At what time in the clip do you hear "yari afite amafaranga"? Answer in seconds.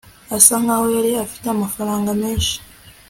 0.95-2.09